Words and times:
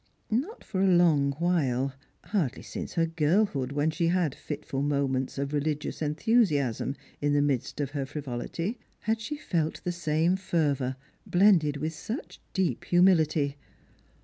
Not 0.31 0.63
for 0.63 0.81
a 0.81 0.87
long 0.87 1.33
while— 1.33 1.93
hardly 2.31 2.63
since 2.63 2.93
her 2.93 3.05
girlhood, 3.05 3.71
when 3.71 3.91
she 3.91 4.07
had 4.07 4.33
had 4.33 4.33
fitful 4.33 4.81
moments 4.81 5.37
of 5.37 5.53
religious 5.53 6.01
enthusiasm 6.01 6.95
in 7.21 7.33
the 7.33 7.41
midst 7.43 7.79
of 7.79 7.91
her 7.91 8.07
frivolity— 8.07 8.79
had 9.01 9.21
she 9.21 9.37
felt 9.37 9.79
the 9.83 9.91
same 9.91 10.37
fervour, 10.37 10.95
blended 11.27 11.77
with 11.77 11.93
such 11.93 12.39
deep 12.51 12.85
humility. 12.85 13.57